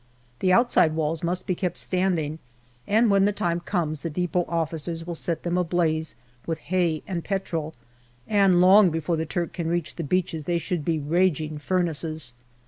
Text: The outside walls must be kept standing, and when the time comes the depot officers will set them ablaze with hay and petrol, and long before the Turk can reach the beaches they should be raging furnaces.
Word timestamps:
The 0.39 0.51
outside 0.51 0.93
walls 0.95 1.21
must 1.23 1.45
be 1.45 1.53
kept 1.53 1.77
standing, 1.77 2.39
and 2.87 3.11
when 3.11 3.25
the 3.25 3.31
time 3.31 3.59
comes 3.59 3.99
the 3.99 4.09
depot 4.09 4.45
officers 4.47 5.05
will 5.05 5.13
set 5.13 5.43
them 5.43 5.59
ablaze 5.59 6.15
with 6.47 6.57
hay 6.57 7.03
and 7.07 7.23
petrol, 7.23 7.75
and 8.27 8.61
long 8.61 8.89
before 8.89 9.15
the 9.17 9.27
Turk 9.27 9.53
can 9.53 9.67
reach 9.67 9.97
the 9.97 10.03
beaches 10.03 10.45
they 10.45 10.57
should 10.57 10.83
be 10.83 10.97
raging 10.97 11.59
furnaces. 11.59 12.33